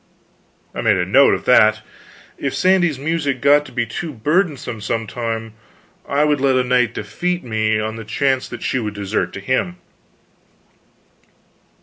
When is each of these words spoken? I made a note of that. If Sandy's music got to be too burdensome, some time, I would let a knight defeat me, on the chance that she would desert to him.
I 0.73 0.81
made 0.81 0.97
a 0.97 1.05
note 1.05 1.35
of 1.35 1.45
that. 1.45 1.83
If 2.39 2.55
Sandy's 2.55 2.97
music 2.97 3.39
got 3.39 3.67
to 3.67 3.71
be 3.71 3.85
too 3.85 4.11
burdensome, 4.11 4.81
some 4.81 5.05
time, 5.05 5.53
I 6.09 6.23
would 6.23 6.41
let 6.41 6.55
a 6.55 6.63
knight 6.63 6.95
defeat 6.95 7.43
me, 7.43 7.79
on 7.79 7.97
the 7.97 8.03
chance 8.03 8.47
that 8.47 8.63
she 8.63 8.79
would 8.79 8.95
desert 8.95 9.31
to 9.33 9.39
him. 9.39 9.75